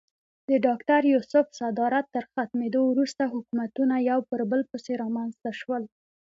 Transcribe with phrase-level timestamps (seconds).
[0.49, 5.83] د ډاکټر یوسف صدارت تر ختمېدو وروسته حکومتونه یو پر بل پسې رامنځته شول.